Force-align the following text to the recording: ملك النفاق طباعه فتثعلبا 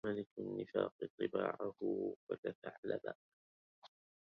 ملك 0.07 0.27
النفاق 0.39 0.93
طباعه 1.19 1.73
فتثعلبا 2.29 3.13